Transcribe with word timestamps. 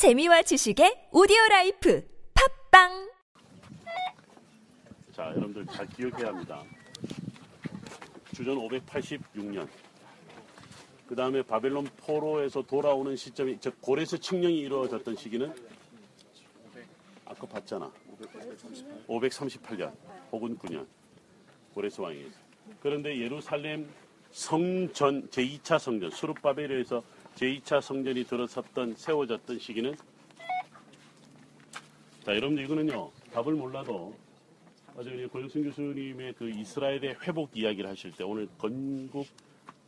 재미와 0.00 0.40
지식의 0.40 1.12
오디오 1.12 1.36
라이프 1.50 2.02
팟빵 2.70 3.10
자, 5.12 5.26
여러분들 5.26 5.66
잘 5.66 5.86
기억해야 5.88 6.28
합니다. 6.28 6.64
주전 8.34 8.56
586년. 8.56 9.68
그 11.06 11.14
다음에 11.14 11.42
바벨론 11.42 11.84
포로에서 11.98 12.62
돌아오는 12.62 13.14
시점이, 13.14 13.58
즉, 13.60 13.76
고레스 13.82 14.18
칙령이 14.18 14.60
이루어졌던 14.60 15.16
시기는 15.16 15.52
아까 17.26 17.46
봤잖아. 17.46 17.92
538년 19.06 19.92
혹은 20.32 20.56
9년. 20.56 20.86
고레스 21.74 22.00
왕이. 22.00 22.24
그런데 22.80 23.18
예루살렘 23.18 23.86
성전, 24.30 25.28
제2차 25.28 25.78
성전, 25.78 26.10
스룹바벨에서 26.10 27.02
제2차 27.40 27.80
성전이 27.80 28.24
들어섰던, 28.24 28.96
세워졌던 28.96 29.58
시기는 29.58 29.96
자, 32.22 32.36
여러분들 32.36 32.64
이거는요, 32.64 33.10
답을 33.32 33.54
몰라도 33.54 34.14
우리 34.94 35.26
고영승 35.26 35.62
교수님의 35.64 36.34
그 36.34 36.50
이스라엘의 36.50 37.16
회복 37.22 37.56
이야기를 37.56 37.88
하실 37.88 38.12
때 38.12 38.24
오늘 38.24 38.46
건국 38.58 39.26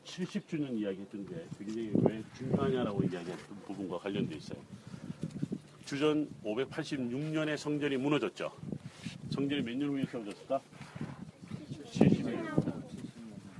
70주년 0.06 0.78
이야기 0.78 1.00
했던 1.02 1.26
게 1.26 1.44
굉장히 1.58 1.90
왜 1.94 2.24
중요하냐라고 2.38 3.02
이야기했던 3.02 3.58
부분과 3.66 3.98
관련돼 3.98 4.36
있어요. 4.36 4.58
주전 5.84 6.30
586년에 6.42 7.58
성전이 7.58 7.98
무너졌죠. 7.98 8.50
성전이 9.30 9.60
몇 9.60 9.76
년 9.76 9.90
후에 9.90 10.06
세워졌을까? 10.06 10.60
70년. 11.84 12.82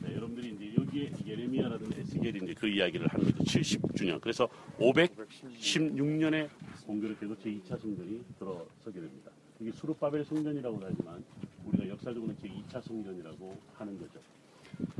네, 0.00 0.14
여러분들이 0.16 0.55
이제 0.55 0.80
여기에 0.80 0.91
예레미야라든지 1.27 2.01
에스겔이 2.01 2.41
이제 2.45 2.55
그 2.55 2.69
이야기를 2.69 3.09
거죠. 3.09 3.30
70주년. 3.45 4.20
그래서 4.20 4.48
516년에 4.79 6.48
공교롭게도 6.87 7.37
제2차 7.37 7.80
성전이 7.80 8.23
들어서게 8.38 9.01
됩니다. 9.01 9.30
이게 9.61 9.70
수르바벨 9.73 10.25
성전이라고 10.25 10.81
하지만 10.83 11.25
우리가 11.67 11.89
역사적으로 11.89 12.33
제2차 12.34 12.83
성전이라고 12.83 13.56
하는 13.75 13.98
거죠. 13.98 14.20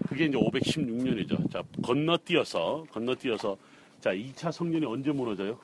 그게 0.07 0.27
이제 0.27 0.37
516년이죠. 0.37 1.51
자, 1.51 1.63
건너뛰어서, 1.83 2.87
건너뛰어서, 2.91 3.57
자, 4.01 4.13
2차 4.13 4.53
성전이 4.53 4.85
언제 4.85 5.11
무너져요? 5.11 5.59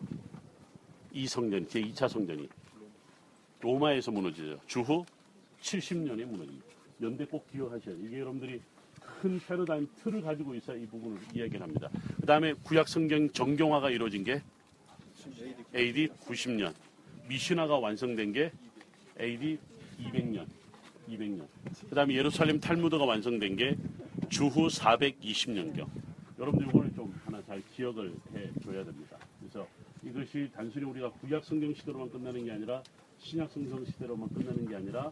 이 1.13 1.27
성전, 1.27 1.67
제2차 1.67 2.09
성전이. 2.09 2.49
로마에서 3.61 4.11
무너지죠. 4.11 4.59
주후 4.67 5.05
70년에 5.61 6.25
무너집니다. 6.25 6.67
연대 7.03 7.25
꼭 7.25 7.47
기억하셔야 7.51 7.95
돼요. 7.95 8.07
이게 8.07 8.21
여러분들이 8.21 8.61
큰 9.21 9.41
패러다임 9.41 9.89
틀을 10.03 10.23
가지고 10.23 10.55
있어야 10.55 10.77
이 10.77 10.87
부분을 10.87 11.19
이야기를 11.35 11.61
합니다. 11.61 11.89
그 12.21 12.27
다음에 12.27 12.53
구약 12.53 12.89
성경 12.89 13.29
정경화가 13.31 13.91
이루어진 13.91 14.25
게 14.25 14.43
AD 15.75 16.09
90년. 16.09 16.73
미시나가 17.29 17.79
완성된 17.79 18.33
게 18.33 18.53
AD 19.21 19.59
200년. 20.01 20.47
200년. 21.09 21.47
그 21.89 21.95
다음에 21.95 22.15
예루살렘 22.15 22.61
탈무드가 22.61 23.05
완성된 23.05 23.57
게 23.57 23.77
주후 24.29 24.69
420년경. 24.69 25.89
여러분들 26.39 26.69
이거를 26.69 26.95
좀 26.95 27.13
하나 27.25 27.43
잘 27.43 27.61
기억을 27.75 28.15
해 28.35 28.51
줘야 28.63 28.85
됩니다. 28.85 29.19
그래서 29.41 29.67
이것이 30.05 30.49
단순히 30.55 30.85
우리가 30.85 31.11
구약 31.11 31.45
성경 31.45 31.75
시대로만 31.75 32.11
끝나는 32.11 32.45
게 32.45 32.53
아니라 32.53 32.83
신약 33.19 33.51
성경 33.51 33.85
시대로만 33.85 34.29
끝나는 34.29 34.69
게 34.69 34.77
아니라 34.77 35.11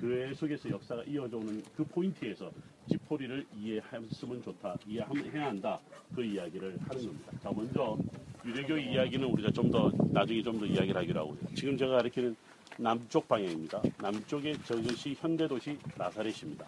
교회 0.00 0.32
속에서 0.32 0.70
역사가 0.70 1.04
이어져 1.04 1.36
오는 1.36 1.62
그 1.76 1.84
포인트에서 1.84 2.50
지포리를 2.88 3.46
이해했으면 3.58 4.42
좋다, 4.44 4.76
이해해야 4.86 5.46
한다 5.46 5.78
그 6.14 6.24
이야기를 6.24 6.78
하는 6.88 7.06
겁니다. 7.06 7.32
자 7.42 7.50
먼저 7.54 7.96
유대교 8.44 8.76
이야기는 8.78 9.26
우리가 9.26 9.50
좀 9.50 9.70
더 9.70 9.90
나중에 10.12 10.42
좀 10.42 10.58
더 10.58 10.66
이야기를 10.66 10.96
하기로 10.96 11.20
하고요. 11.20 11.38
지금 11.54 11.76
제가 11.76 11.96
가리키는 11.96 12.36
남쪽 12.76 13.26
방향입니다. 13.28 13.80
남쪽에 14.00 14.52
저것이 14.64 15.14
현대 15.18 15.46
도시 15.48 15.78
나사렛입니다. 15.96 16.66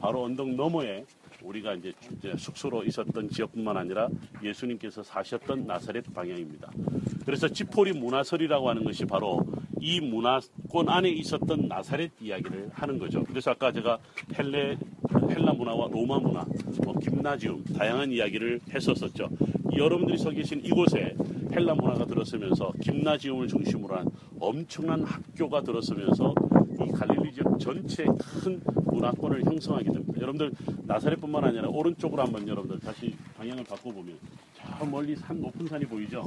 바로 0.00 0.22
언덕 0.24 0.48
너머에 0.54 1.04
우리가 1.42 1.74
이제 1.74 1.92
숙소로 2.36 2.84
있었던 2.84 3.28
지역뿐만 3.28 3.76
아니라 3.76 4.08
예수님께서 4.42 5.02
사셨던 5.02 5.66
나사렛 5.66 6.04
방향입니다. 6.14 6.70
그래서 7.24 7.48
지포리 7.48 7.92
문화설이라고 7.92 8.68
하는 8.68 8.84
것이 8.84 9.04
바로 9.04 9.44
이 9.80 10.00
문화권 10.00 10.88
안에 10.88 11.10
있었던 11.10 11.66
나사렛 11.68 12.12
이야기를 12.20 12.70
하는 12.72 12.98
거죠. 12.98 13.24
그래서 13.24 13.50
아까 13.50 13.72
제가 13.72 13.98
헬레 14.38 14.76
헬라 15.30 15.52
문화와 15.54 15.88
로마 15.90 16.18
문화, 16.18 16.44
뭐 16.84 16.94
김나지움 16.98 17.64
다양한 17.64 18.10
이야기를 18.12 18.60
했었었죠. 18.74 19.28
여러분들이 19.76 20.18
서 20.18 20.30
계신 20.30 20.60
이곳에 20.64 21.14
헬라 21.54 21.74
문화가 21.74 22.04
들었으면서 22.06 22.72
김나지움을 22.82 23.48
중심으로 23.48 23.96
한 23.96 24.06
엄청난 24.40 25.02
학교가 25.02 25.62
들었으면서 25.62 26.34
이 26.86 26.92
갈릴리 26.92 27.32
지역 27.32 27.58
전체 27.58 28.04
큰 28.04 28.60
문화권을 28.86 29.44
형성하게 29.44 29.92
됩니다. 29.92 30.12
여러분들 30.20 30.52
나사렛뿐만 30.86 31.44
아니라 31.44 31.68
오른쪽으로 31.68 32.22
한번 32.22 32.46
여러분들 32.46 32.78
다시 32.80 33.14
방향을 33.36 33.64
바꿔보면 33.64 34.18
저 34.78 34.84
멀리 34.84 35.14
산 35.16 35.40
높은 35.40 35.66
산이 35.66 35.84
보이죠? 35.86 36.24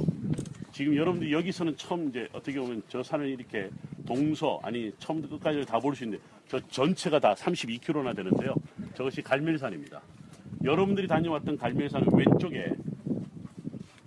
지금 0.72 0.94
여러분들 0.96 1.30
여기서는 1.32 1.76
처음 1.76 2.08
이제 2.08 2.28
어떻게 2.32 2.58
보면 2.58 2.82
저 2.88 3.02
산을 3.02 3.28
이렇게 3.28 3.70
동서 4.06 4.58
아니 4.62 4.92
처음부터 4.98 5.38
끝까지 5.38 5.64
다 5.66 5.78
볼 5.80 5.94
수 5.94 6.04
있는데 6.04 6.22
저 6.48 6.60
전체가 6.68 7.18
다 7.18 7.34
32km나 7.34 8.14
되는데요. 8.14 8.54
저것이 8.96 9.22
갈멜산입니다. 9.22 10.00
여러분들이 10.64 11.06
다녀왔던 11.06 11.58
갈멜산은 11.58 12.08
왼쪽에 12.12 12.72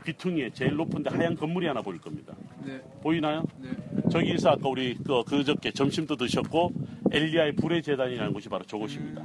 귀퉁이에 0.03 0.49
제일 0.51 0.75
높은데 0.75 1.11
하얀 1.11 1.35
건물이 1.35 1.67
하나 1.67 1.81
보일 1.81 2.01
겁니다. 2.01 2.35
네. 2.65 2.81
보이나요? 3.01 3.45
네. 3.61 3.69
저기서 4.11 4.49
아까 4.49 4.67
우리 4.67 4.95
그 4.95 5.23
그저께 5.23 5.71
점심도 5.71 6.15
드셨고 6.15 6.73
엘리야의 7.11 7.53
불의 7.53 7.83
재단이라는 7.83 8.33
곳이 8.33 8.49
바로 8.49 8.63
저곳입니다. 8.65 9.23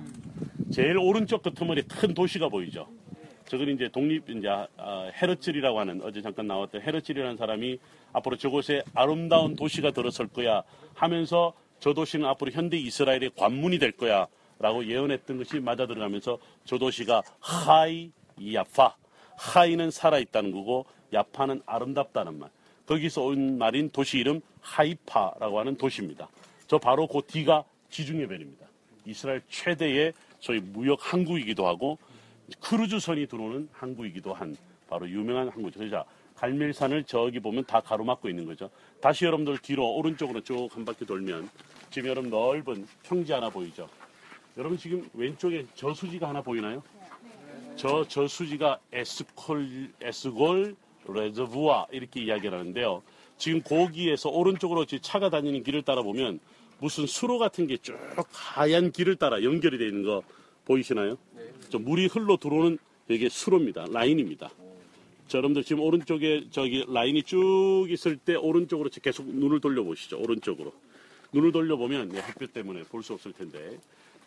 제일 0.70 0.98
오른쪽 0.98 1.42
끄트머리 1.42 1.82
큰 1.82 2.12
도시가 2.12 2.48
보이죠. 2.48 2.86
저건 3.46 3.70
이제 3.70 3.88
독립 3.88 4.28
이제 4.28 4.48
아, 4.48 5.10
헤르츨이라고 5.22 5.78
하는 5.78 6.00
어제 6.02 6.20
잠깐 6.20 6.46
나왔던 6.46 6.82
헤르츨이라는 6.82 7.36
사람이 7.36 7.78
앞으로 8.12 8.36
저곳에 8.36 8.82
아름다운 8.94 9.56
도시가 9.56 9.92
들어설 9.92 10.28
거야 10.28 10.62
하면서 10.94 11.54
저 11.78 11.94
도시는 11.94 12.26
앞으로 12.26 12.50
현대 12.50 12.76
이스라엘의 12.76 13.30
관문이 13.36 13.78
될 13.78 13.92
거야 13.92 14.26
라고 14.58 14.86
예언했던 14.86 15.38
것이 15.38 15.60
맞아 15.60 15.86
들어가면서 15.86 16.38
저 16.64 16.78
도시가 16.78 17.22
חי 17.40 18.10
יפה 18.52 18.96
חי는 19.36 19.90
살아 19.90 20.18
있다는 20.18 20.52
거고 20.52 20.86
יפה는 21.12 21.62
아름답다는 21.66 22.38
말. 22.38 22.50
거기서 22.86 23.22
온 23.22 23.58
말인 23.58 23.90
도시 23.90 24.18
이름 24.18 24.40
하이파라고 24.60 25.58
하는 25.58 25.76
도시입니다. 25.76 26.28
저 26.66 26.78
바로 26.78 27.06
그 27.06 27.22
뒤가 27.26 27.64
지중해변입니다. 27.90 28.66
이스라엘 29.06 29.42
최대의 29.48 30.12
소위 30.40 30.60
무역 30.60 30.98
항구이기도 31.00 31.66
하고 31.66 31.98
크루즈선이 32.60 33.26
들어오는 33.26 33.68
항구이기도 33.72 34.34
한 34.34 34.56
바로 34.88 35.08
유명한 35.08 35.48
항구죠. 35.48 35.78
그래서 35.78 36.04
갈멜산을 36.36 37.04
저기 37.04 37.40
보면 37.40 37.64
다 37.64 37.80
가로막고 37.80 38.28
있는 38.28 38.44
거죠. 38.44 38.68
다시 39.00 39.24
여러분들 39.24 39.58
뒤로 39.58 39.94
오른쪽으로 39.94 40.40
쭉 40.42 40.68
한 40.74 40.84
바퀴 40.84 41.06
돌면 41.06 41.48
지금 41.90 42.10
여러분 42.10 42.30
넓은 42.30 42.86
평지 43.02 43.32
하나 43.32 43.48
보이죠. 43.48 43.88
여러분 44.56 44.78
지금 44.78 45.08
왼쪽에 45.14 45.66
저수지가 45.74 46.28
하나 46.28 46.40
보이나요? 46.40 46.82
저 47.76 48.06
저수지가 48.06 48.78
에스콜 48.92 49.90
에스골 50.00 50.76
레저부아 51.08 51.86
이렇게 51.90 52.22
이야기를 52.22 52.56
하는데요. 52.58 53.02
지금 53.36 53.60
거기에서 53.62 54.28
오른쪽으로 54.28 54.84
차가 54.86 55.28
다니는 55.28 55.64
길을 55.64 55.82
따라 55.82 56.02
보면 56.02 56.38
무슨 56.78 57.06
수로 57.06 57.38
같은 57.38 57.66
게 57.66 57.76
쭉 57.78 57.98
하얀 58.32 58.92
길을 58.92 59.16
따라 59.16 59.42
연결이 59.42 59.76
되어 59.76 59.88
있는 59.88 60.04
거 60.04 60.22
보이시나요? 60.66 61.18
저 61.68 61.78
물이 61.78 62.06
흘러 62.06 62.36
들어오는 62.36 62.78
이게 63.08 63.28
수로입니다. 63.28 63.86
라인입니다. 63.90 64.50
자, 65.28 65.38
여러분들 65.38 65.64
지금 65.64 65.82
오른쪽에 65.82 66.46
저기 66.50 66.84
라인이 66.88 67.22
쭉 67.24 67.86
있을 67.90 68.16
때 68.16 68.34
오른쪽으로 68.36 68.88
계속 69.02 69.26
눈을 69.26 69.60
돌려보시죠. 69.60 70.18
오른쪽으로. 70.20 70.72
눈을 71.32 71.50
돌려보면 71.52 72.10
네, 72.10 72.22
햇볕 72.22 72.52
때문에 72.54 72.84
볼 72.84 73.02
수 73.02 73.12
없을 73.14 73.32
텐데 73.32 73.78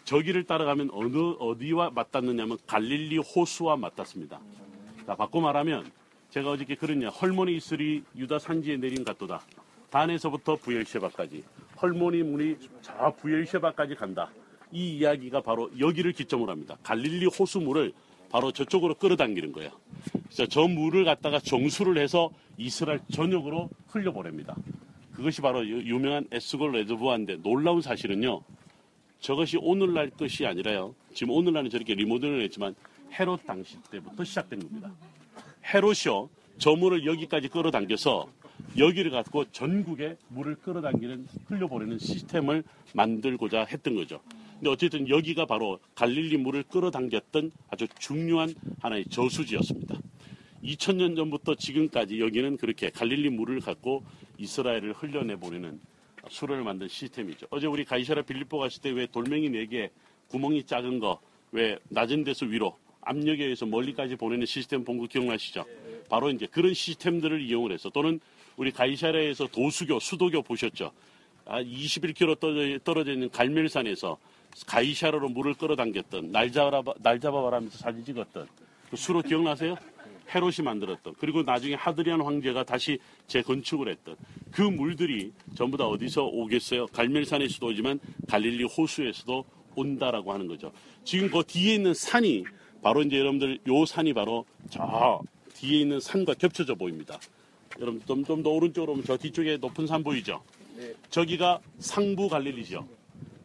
저기를 0.08 0.46
따라가면 0.46 0.90
어느 0.94 1.18
어디와 1.38 1.90
맞닿느냐면 1.90 2.58
갈릴리 2.66 3.18
호수와 3.18 3.76
맞닿습니다. 3.76 4.40
자, 5.06 5.16
바꿔 5.16 5.42
말하면 5.42 5.92
제가 6.30 6.52
어저께 6.52 6.76
그랬냐 6.76 7.10
헐모니 7.10 7.58
이슬이 7.58 8.04
유다 8.16 8.40
산지에 8.40 8.78
내린 8.78 9.04
같도다. 9.04 9.42
단에서부터 9.90 10.56
부엘셰바까지 10.56 11.44
헐모니 11.82 12.24
문이 12.24 12.56
저 12.82 13.14
부엘셰바까지 13.20 13.96
간다. 13.96 14.32
이 14.72 14.98
이야기가 14.98 15.42
바로 15.42 15.70
여기를 15.78 16.14
기점으로 16.14 16.54
합니다. 16.54 16.78
갈릴리 16.84 17.26
호수물을 17.26 17.92
바로 18.30 18.54
저쪽으로 18.54 18.96
끌어당기는 18.96 19.52
거예요. 19.52 19.72
그래서 20.24 20.46
저 20.46 20.70
물을 20.70 21.04
갖다가 21.04 21.40
정수를 21.40 21.98
해서 21.98 22.30
이스라엘 22.58 23.02
전역으로 23.12 23.70
흘려보냅니다. 23.90 24.56
그것이 25.12 25.42
바로 25.42 25.68
유명한 25.68 26.26
에스골 26.32 26.72
레저부아인데 26.72 27.42
놀라운 27.42 27.82
사실은요. 27.82 28.42
저것이 29.20 29.58
오늘날 29.58 30.10
것이 30.10 30.46
아니라요. 30.46 30.96
지금 31.14 31.34
오늘날은 31.34 31.70
저렇게 31.70 31.96
리모델을 31.96 32.42
했지만 32.44 32.76
헤롯 33.12 33.46
당시 33.46 33.78
때부터 33.90 34.24
시작된 34.24 34.60
겁니다. 34.60 34.92
헤롯이요. 35.74 36.30
저 36.58 36.76
물을 36.76 37.06
여기까지 37.06 37.48
끌어당겨서 37.50 38.28
여기를 38.78 39.12
갖고 39.12 39.46
전국에 39.52 40.18
물을 40.30 40.56
끌어당기는 40.56 41.28
흘려보내는 41.48 42.00
시스템을 42.00 42.64
만들고자 42.94 43.66
했던 43.66 43.96
거죠. 43.96 44.22
근데 44.56 44.70
어쨌든 44.70 45.08
여기가 45.08 45.46
바로 45.46 45.80
갈릴리 45.96 46.38
물을 46.38 46.64
끌어당겼던 46.64 47.52
아주 47.70 47.88
중요한 48.00 48.54
하나의 48.80 49.06
저수지였습니다. 49.06 50.00
2000년 50.64 51.16
전부터 51.16 51.56
지금까지 51.56 52.20
여기는 52.20 52.58
그렇게 52.58 52.90
갈릴리 52.90 53.30
물을 53.30 53.60
갖고 53.60 54.04
이스라엘을 54.38 54.94
흘려내보내는 54.94 55.80
수로를 56.30 56.64
만든 56.64 56.88
시스템이죠. 56.88 57.48
어제 57.50 57.68
우리 57.68 57.86
가이샤라 57.86 58.24
빌립보 58.24 58.58
갔을 58.60 58.82
때 58.82 58.92
왜 58.92 59.06
돌멩이 59.08 59.50
4개 59.50 59.90
구멍이 60.30 60.64
작은 60.64 61.00
거 61.00 61.20
왜 61.54 61.78
낮은 61.90 62.26
데서 62.26 62.46
위로 62.46 62.76
압력에 63.02 63.44
의해서 63.46 63.66
멀리까지 63.66 64.18
보내는 64.18 64.46
시스템 64.46 64.84
본 64.84 64.98
거 64.98 65.08
기억나시죠? 65.08 65.64
바로 66.10 66.30
이제 66.30 66.46
그런 66.46 66.74
시스템들을 66.74 67.42
이용을 67.42 67.72
해서 67.72 67.90
또는 67.90 68.20
우리 68.58 68.70
가이샤라에서 68.72 69.48
도수교, 69.48 70.00
수도교 70.00 70.42
보셨죠? 70.42 70.92
아, 71.46 71.62
21km 71.64 72.40
떨어져, 72.40 72.80
떨어져 72.84 73.14
있는 73.14 73.30
갈멜산에서 73.30 74.18
가이샤라로 74.66 75.30
물을 75.30 75.54
끌어당겼던 75.54 76.32
날 76.34 76.52
잡아 76.52 76.84
날 76.98 77.20
잡아바라면서 77.20 77.78
사진 77.78 78.04
찍었던 78.04 78.48
그 78.90 78.98
수로 78.98 79.22
기억나세요? 79.22 79.76
헤롯이 80.34 80.64
만들었던 80.64 81.16
그리고 81.20 81.44
나중에 81.44 81.76
하드리안 81.76 82.22
황제가 82.22 82.64
다시 82.64 83.00
재건축을 83.28 83.90
했던 83.90 84.16
그 84.52 84.62
물들이 84.62 85.32
전부 85.56 85.78
다 85.78 85.86
어디서 85.88 86.26
오겠어요? 86.26 86.88
갈멜산에서도 86.88 87.66
오지만 87.66 88.00
갈릴리 88.28 88.66
호수에서도 88.66 89.46
온다라고 89.76 90.34
하는 90.34 90.48
거죠. 90.48 90.72
지금 91.04 91.30
그 91.30 91.44
뒤에 91.46 91.76
있는 91.76 91.94
산이 91.94 92.44
바로 92.82 93.02
이제 93.04 93.20
여러분들 93.20 93.60
요 93.68 93.86
산이 93.86 94.14
바로 94.14 94.46
저 94.70 95.22
뒤에 95.54 95.80
있는 95.82 96.00
산과 96.00 96.36
겹쳐져 96.36 96.76
보입니다. 96.76 97.20
여러분 97.80 98.02
좀 98.06 98.24
좀 98.24 98.44
더 98.44 98.50
오른쪽으로 98.50 98.94
오면 98.94 99.06
저 99.06 99.18
뒤쪽에 99.18 99.58
높은 99.58 99.88
산 99.88 100.04
보이죠? 100.04 100.42
저기가 101.10 101.60
상부 101.80 102.28
갈릴리죠. 102.30 102.88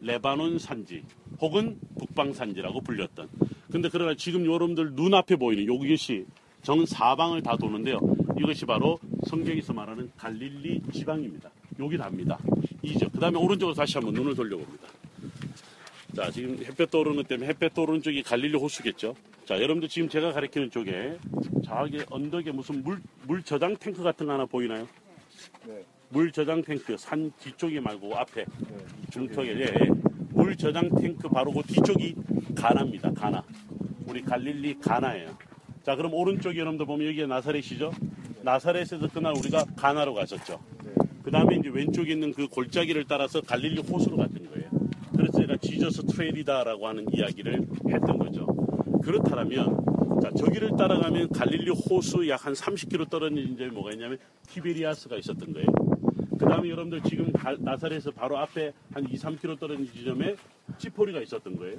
레바논 0.01 0.59
산지 0.59 1.03
혹은 1.41 1.79
북방 1.99 2.33
산지라고 2.33 2.81
불렸던. 2.81 3.29
근데 3.71 3.89
그러나 3.91 4.15
지금 4.15 4.45
여러분들 4.47 4.93
눈앞에 4.93 5.37
보이는 5.37 5.65
요것이 5.67 6.27
정 6.63 6.87
사방을 6.87 7.43
다 7.43 7.57
도는데요. 7.57 7.99
이것이 8.39 8.65
바로 8.65 8.99
성경에서 9.27 9.73
말하는 9.73 10.11
갈릴리 10.17 10.81
지방입니다. 10.93 11.51
여기 11.81 11.99
답니다. 11.99 12.39
이죠. 12.83 13.09
그 13.11 13.19
다음에 13.19 13.39
오른쪽으로 13.39 13.75
다시 13.75 13.95
한번 13.99 14.15
눈을 14.15 14.35
돌려봅니다. 14.35 14.89
자, 16.15 16.31
지금 16.31 16.59
햇볕 16.63 16.91
떠오르는 16.91 17.25
때문에 17.25 17.49
햇볕 17.49 17.75
떠오르는 17.75 18.03
쪽이 18.03 18.23
갈릴리 18.23 18.57
호수겠죠. 18.57 19.15
자, 19.45 19.57
여러분들 19.57 19.89
지금 19.89 20.09
제가 20.09 20.33
가리키는 20.33 20.71
쪽에 20.71 21.19
저기 21.65 22.01
언덕에 22.09 22.53
무슨 22.53 22.83
물, 22.85 23.01
물 23.27 23.43
저장 23.43 23.77
탱크 23.77 24.03
같은 24.03 24.27
거 24.27 24.33
하나 24.33 24.45
보이나요? 24.45 24.87
네. 25.67 25.85
물 26.11 26.31
저장 26.31 26.63
탱크 26.63 26.97
산 26.97 27.33
뒤쪽이 27.41 27.81
말고 27.81 28.15
앞에 28.15 28.45
네. 28.45 28.77
중턱에 29.11 29.49
예, 29.49 29.63
예. 29.63 29.91
물 30.31 30.55
저장 30.57 30.89
탱크 30.95 31.29
바로 31.29 31.51
그 31.51 31.63
뒤쪽이 31.63 32.15
가나입니다. 32.55 33.13
가나. 33.15 33.43
우리 34.07 34.23
갈릴리 34.23 34.79
가나예요. 34.79 35.37
자, 35.83 35.97
그럼 35.97 36.15
오른쪽 36.15 36.57
여러분들 36.57 36.87
보면 36.87 37.07
여기가 37.09 37.27
나사렛이죠. 37.27 37.93
나사렛에서 38.43 39.09
그날 39.13 39.35
우리가 39.37 39.65
가나로. 39.77 40.15
네. 40.85 40.93
그 41.23 41.31
다음에 41.31 41.57
이제 41.57 41.69
왼쪽에 41.73 42.13
있는 42.13 42.33
그 42.33 42.47
골짜기를 42.49 43.05
따라서 43.09 43.41
갈릴리 43.41 43.81
호수로 43.83 44.17
갔던 44.17 44.49
거예요. 44.51 44.71
그래서 45.17 45.39
제가 45.39 45.57
지저스 45.57 46.03
트레일이다라고 46.07 46.87
하는 46.87 47.07
이야기를 47.13 47.67
했던 47.89 48.19
거죠. 48.19 48.47
그렇다면 49.03 49.77
자 50.23 50.31
저기를 50.37 50.71
따라가면 50.77 51.31
갈릴리 51.31 51.71
호수 51.71 52.29
약 52.29 52.47
한 52.47 52.53
30km 52.55 53.09
떨어진 53.11 53.57
점이 53.57 53.71
뭐가 53.71 53.93
있냐면 53.93 54.19
티베리아스가 54.49 55.17
있었던 55.17 55.53
거예요. 55.53 55.67
그 56.39 56.47
다음에 56.47 56.69
여러분들 56.71 57.03
지금 57.03 57.31
가- 57.33 57.57
나사렛에서 57.59 58.11
바로 58.13 58.37
앞에 58.39 58.73
한 58.95 59.05
2, 59.09 59.15
3km 59.17 59.59
떨어진 59.59 59.87
지점에 59.93 60.35
찌포리가 60.79 61.21
있었던 61.23 61.57
거예요. 61.57 61.77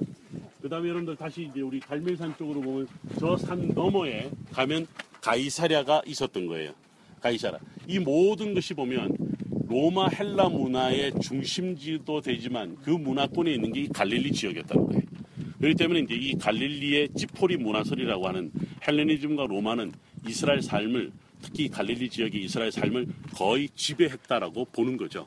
그 0.64 0.70
다음에 0.70 0.88
여러분들 0.88 1.14
다시 1.16 1.42
이제 1.50 1.60
우리 1.60 1.78
갈멜산 1.78 2.38
쪽으로 2.38 2.62
보면 2.62 2.88
저 3.20 3.36
산 3.36 3.68
너머에 3.74 4.30
가면 4.50 4.86
가이사랴가 5.20 6.00
있었던 6.06 6.46
거예요. 6.46 6.72
가이사라. 7.20 7.58
이 7.86 7.98
모든 7.98 8.54
것이 8.54 8.72
보면 8.72 9.14
로마 9.68 10.08
헬라 10.08 10.48
문화의 10.48 11.12
중심지도 11.20 12.22
되지만 12.22 12.76
그 12.76 12.88
문화권에 12.88 13.52
있는 13.52 13.74
게 13.74 13.82
이 13.82 13.88
갈릴리 13.88 14.32
지역이었다는 14.32 14.86
거예요. 14.86 15.02
그렇기 15.58 15.74
때문에 15.76 16.00
이제 16.00 16.14
이 16.14 16.32
갈릴리의 16.38 17.10
지포리 17.14 17.58
문화설이라고 17.58 18.26
하는 18.26 18.50
헬레니즘과 18.88 19.44
로마는 19.46 19.92
이스라엘 20.26 20.62
삶을 20.62 21.12
특히 21.42 21.68
갈릴리 21.68 22.08
지역의 22.08 22.42
이스라엘 22.42 22.72
삶을 22.72 23.06
거의 23.34 23.68
지배했다라고 23.74 24.64
보는 24.72 24.96
거죠. 24.96 25.26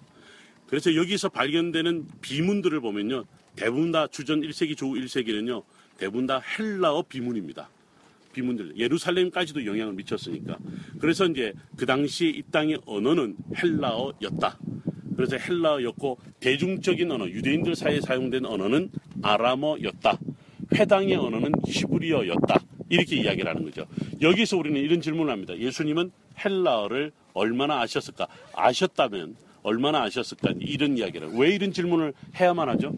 그래서 0.66 0.96
여기서 0.96 1.30
발견되는 1.30 2.08
비문들을 2.22 2.82
보면요. 2.82 3.26
대부분 3.58 3.92
다 3.92 4.08
주전 4.08 4.42
1세기, 4.42 4.78
조 4.78 4.88
1세기는요. 4.88 5.64
대부분 5.98 6.28
다 6.28 6.40
헬라어 6.40 7.04
비문입니다. 7.10 7.68
비문들 8.34 8.78
예루살렘까지도 8.78 9.66
영향을 9.66 9.94
미쳤으니까 9.94 10.58
그래서 11.00 11.26
이제 11.26 11.54
그 11.76 11.88
당시 11.88 12.28
이 12.28 12.44
땅의 12.52 12.78
언어는 12.86 13.36
헬라어였다. 13.56 14.60
그래서 15.16 15.38
헬라어였고 15.38 16.20
대중적인 16.40 17.12
언어 17.12 17.28
유대인들 17.28 17.76
사이에 17.76 18.00
사용된 18.00 18.46
언어는 18.46 18.92
아람어였다. 19.24 20.20
회당의 20.76 21.16
언어는 21.16 21.52
히브리어였다. 21.66 22.60
이렇게 22.90 23.16
이야기를 23.18 23.50
하는 23.50 23.64
거죠. 23.64 23.88
여기서 24.22 24.58
우리는 24.58 24.80
이런 24.80 25.02
질문을 25.02 25.34
합니다. 25.34 25.58
예수님은 25.58 26.12
헬라어를 26.46 27.12
얼마나 27.34 27.82
아셨을까? 27.82 28.28
아셨다면 28.54 29.36
얼마나 29.64 30.04
아셨을까? 30.04 30.54
이런 30.60 30.98
이야기를 30.98 31.30
왜 31.34 31.56
이런 31.56 31.74
질문을 31.74 32.14
해야만 32.40 32.70
하죠? 32.70 32.94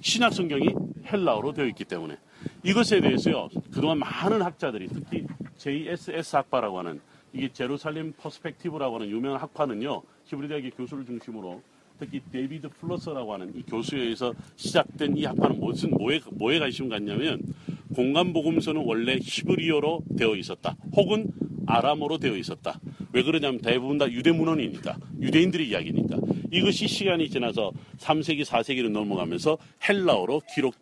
신약 0.00 0.32
성경이 0.32 0.68
헬라어로 1.04 1.52
되어 1.52 1.66
있기 1.66 1.84
때문에 1.84 2.16
이것에 2.64 3.00
대해서요 3.00 3.48
그동안 3.70 3.98
많은 3.98 4.42
학자들이 4.42 4.88
특히 4.88 5.26
JSS 5.56 6.36
학파라고 6.36 6.78
하는 6.78 7.00
이게 7.32 7.52
Jerusalem 7.52 8.12
Perspective라고 8.12 8.96
하는 8.96 9.08
유명한 9.08 9.40
학파는요 9.40 10.02
히브리 10.24 10.48
대학의 10.48 10.70
교수를 10.72 11.04
중심으로 11.04 11.62
특히 11.98 12.20
데이비드 12.30 12.68
플루서라고 12.68 13.32
하는 13.32 13.54
이 13.56 13.62
교수에 13.62 14.00
의해서 14.00 14.34
시작된 14.56 15.16
이 15.16 15.24
학파는 15.24 15.58
무슨 15.60 15.90
뭐에 15.90 16.20
뭐에 16.32 16.58
관심 16.58 16.88
갖냐면 16.88 17.40
공관 17.94 18.32
복음서는 18.32 18.82
원래 18.84 19.18
히브리어로 19.20 20.02
되어 20.18 20.36
있었다 20.36 20.76
혹은 20.94 21.32
아람어로 21.66 22.18
되어 22.18 22.36
있었다. 22.36 22.78
왜 23.16 23.22
그러냐면 23.22 23.58
대부분 23.62 23.96
다 23.96 24.06
유대 24.12 24.30
문헌이니까 24.30 24.94
유대인들의 25.22 25.70
이야기니까 25.70 26.18
이것이 26.52 26.86
시간이 26.86 27.30
지나서 27.30 27.72
3세기 27.96 28.44
4세기로 28.44 28.90
넘어가면서 28.90 29.56
헬라어로 29.88 30.42
기록 30.54 30.74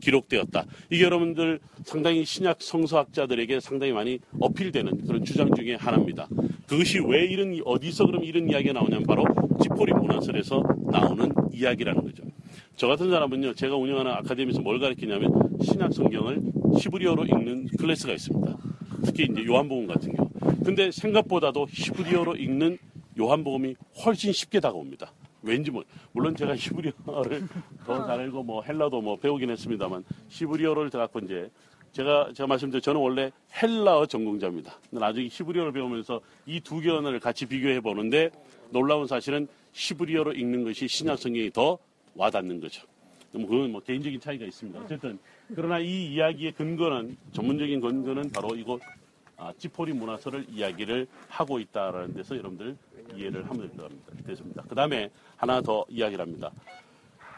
기록되었다. 0.00 0.64
이게 0.90 1.02
여러분들 1.02 1.58
상당히 1.84 2.24
신약 2.24 2.62
성서학자들에게 2.62 3.58
상당히 3.58 3.92
많이 3.92 4.20
어필되는 4.38 5.06
그런 5.06 5.24
주장 5.24 5.52
중에 5.54 5.74
하나입니다. 5.74 6.28
그것이 6.68 7.00
왜 7.00 7.24
이런 7.24 7.60
어디서 7.64 8.06
그럼 8.06 8.22
이런 8.22 8.48
이야기가 8.48 8.74
나오냐면 8.74 9.04
바로 9.04 9.24
지포리 9.60 9.92
문화설에서 9.92 10.62
나오는 10.86 11.32
이야기라는 11.52 12.02
거죠. 12.02 12.22
저 12.76 12.86
같은 12.86 13.10
사람은요, 13.10 13.54
제가 13.54 13.76
운영하는 13.76 14.10
아카데미에서 14.12 14.60
뭘 14.60 14.78
가르치냐면 14.78 15.32
신약 15.64 15.92
성경을 15.92 16.42
히브리어로 16.78 17.24
읽는 17.24 17.68
클래스가 17.78 18.12
있습니다. 18.12 18.56
특히 19.04 19.28
이제 19.30 19.44
요한복음 19.44 19.86
같은 19.86 20.12
경우. 20.14 20.31
근데 20.64 20.90
생각보다도 20.90 21.66
히브리어로 21.70 22.36
읽는 22.36 22.78
요한복음이 23.18 23.74
훨씬 24.04 24.32
쉽게 24.32 24.60
다가옵니다. 24.60 25.12
왠지 25.42 25.70
뭐 25.70 25.82
물론 26.12 26.34
제가 26.36 26.54
히브리어를 26.56 27.48
더 27.84 28.06
잘 28.06 28.20
알고 28.20 28.42
뭐 28.44 28.62
헬라도 28.62 29.00
뭐 29.00 29.16
배우긴 29.16 29.50
했습니다만 29.50 30.04
히브리어를 30.28 30.90
갖고 30.90 31.18
이제 31.20 31.50
제가 31.92 32.30
제가 32.34 32.46
말씀드린 32.46 32.80
저는 32.80 33.00
원래 33.00 33.30
헬라어 33.60 34.06
전공자입니다. 34.06 34.78
나중에 34.90 35.28
히브리어를 35.30 35.72
배우면서 35.72 36.20
이 36.46 36.60
두 36.60 36.80
개 36.80 36.90
언어를 36.90 37.18
같이 37.20 37.44
비교해 37.46 37.80
보는데 37.80 38.30
놀라운 38.70 39.06
사실은 39.06 39.46
히브리어로 39.72 40.32
읽는 40.32 40.64
것이 40.64 40.86
신약 40.88 41.18
성경이 41.18 41.50
더 41.50 41.78
와닿는 42.14 42.60
거죠. 42.60 42.86
뭐 43.32 43.46
그건 43.46 43.72
뭐 43.72 43.80
개인적인 43.80 44.20
차이가 44.20 44.44
있습니다. 44.46 44.78
어쨌든 44.80 45.18
그러나 45.54 45.78
이 45.80 46.12
이야기의 46.14 46.52
근거는 46.52 47.16
전문적인 47.32 47.80
근거는 47.80 48.30
바로 48.30 48.54
이곳 48.54 48.80
아, 49.42 49.52
찌포리 49.58 49.92
문화설을 49.92 50.46
이야기를 50.48 51.08
하고 51.28 51.58
있다라는 51.58 52.14
데서 52.14 52.36
여러분들 52.36 52.76
이해를 53.16 53.48
하면 53.50 53.76
같습니다. 53.76 54.12
됐습니다. 54.24 54.62
그 54.68 54.74
다음에 54.76 55.10
하나 55.36 55.60
더 55.60 55.84
이야기를 55.88 56.22
합니다. 56.22 56.52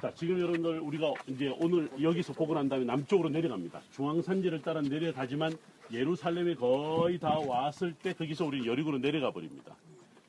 자, 0.03 0.13
지금 0.15 0.39
여러분들 0.39 0.81
우리가 0.81 1.15
이제 1.29 1.55
오늘 1.59 1.89
여기서 2.03 2.35
보고 2.35 2.53
난 2.53 2.69
다음에 2.69 2.85
남쪽으로 2.85 3.31
내려갑니다. 3.31 3.81
중앙산지를 3.93 4.61
따라 4.61 4.83
내려가지만 4.83 5.57
예루살렘에 5.91 6.55
거의 6.57 7.19
다 7.19 7.39
왔을 7.39 7.95
때 7.95 8.13
거기서 8.13 8.45
우리 8.45 8.67
여리고로 8.67 8.99
내려가 8.99 9.31
버립니다. 9.31 9.75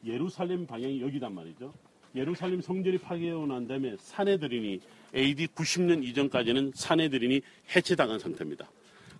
예루살렘 0.06 0.66
방향이 0.66 1.02
여기단 1.02 1.36
말이죠. 1.36 1.74
예루살렘 2.16 2.62
성전이 2.62 3.00
파괴하고 3.00 3.48
난 3.48 3.68
다음에 3.68 3.98
사내들인이 3.98 4.80
AD 5.14 5.48
90년 5.48 6.06
이전까지는 6.06 6.72
사내들인이 6.74 7.42
해체당한 7.76 8.18
상태입니다. 8.18 8.66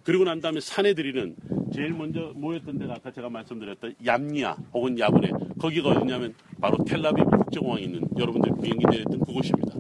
그리고 0.06 0.24
난 0.24 0.40
다음에 0.40 0.60
사내들이는 0.60 1.36
제일 1.74 1.90
먼저 1.90 2.32
모였던 2.36 2.78
데가 2.78 2.94
아까 2.94 3.12
제가 3.12 3.28
말씀드렸던 3.28 3.96
얌니아 4.06 4.56
혹은 4.72 4.98
야분에 5.00 5.32
거기가 5.60 5.90
어디냐면 5.90 6.36
바로 6.62 6.78
텔라비브 6.86 7.28
국제공항에 7.28 7.82
있는 7.82 8.08
여러분들 8.16 8.52
비행기 8.62 8.86
내렸던 8.86 9.20
그곳입니다. 9.22 9.74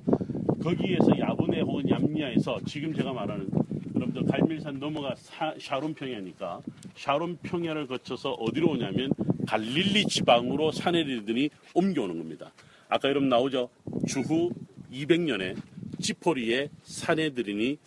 거기에서 0.63 1.20
야분에 1.20 1.62
혹은 1.62 1.88
얌니아에서 1.88 2.60
지금 2.65 2.91
제가 2.91 3.13
말하는 3.13 3.48
여러분들 3.94 4.25
갈밀산 4.25 4.79
넘어가 4.79 5.13
사, 5.15 5.53
샤론 5.60 5.94
평야니까 5.94 6.60
샤론 6.96 7.38
평야를 7.44 7.86
거쳐서 7.86 8.32
어디로 8.32 8.72
오냐면 8.72 9.12
갈릴리 9.48 10.05
지방으로 10.05 10.72
사내들이 10.72 11.51
옮겨오는 11.75 12.17
겁니다. 12.17 12.51
아까 12.89 13.10
여러분 13.10 13.29
나오죠? 13.29 13.70
주후 14.08 14.50
200년에 14.91 15.55
지포리에 16.00 16.70
사내들인이 16.82 17.77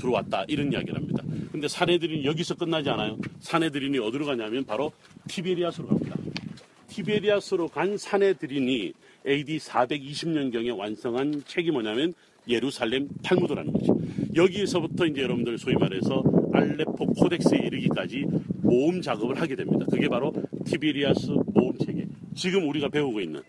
들어왔다 0.00 0.46
이런 0.48 0.72
이야기를 0.72 0.96
합니다. 0.96 1.29
근데 1.60 1.68
사내들인이 1.68 2.24
여기서 2.24 2.54
끝나지 2.54 2.88
않아요. 2.88 3.18
사내들인이 3.40 3.98
어디로 3.98 4.24
가냐면 4.24 4.64
바로 4.64 4.92
티베리아스로 5.28 5.88
갑니다. 5.88 6.16
티베리아스로 6.88 7.68
간 7.68 7.98
사내들인이 7.98 8.94
AD 9.28 9.58
420년경에 9.58 10.74
완성한 10.74 11.42
책이 11.46 11.70
뭐냐면 11.70 12.14
예루살렘 12.48 13.10
탈무드라는 13.22 13.74
거죠. 13.74 13.94
여기에서부터 14.34 15.04
이제 15.04 15.20
여러분들 15.20 15.58
소위 15.58 15.74
말해서 15.74 16.24
알레포 16.54 17.04
코덱스에 17.08 17.58
이르기까지 17.58 18.24
모음 18.62 19.02
작업을 19.02 19.38
하게 19.38 19.54
됩니다. 19.54 19.84
그게 19.90 20.08
바로 20.08 20.32
티베리아스 20.64 21.26
모음 21.52 21.76
체계. 21.76 22.06
지금 22.34 22.70
우리가 22.70 22.88
배우고 22.88 23.20
있는 23.20 23.42